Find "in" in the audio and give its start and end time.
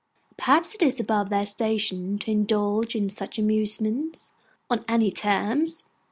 2.95-3.07